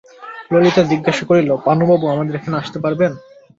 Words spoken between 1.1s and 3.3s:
করিল, পানুবাবু আমাদের এখানে আসতে পারবেন?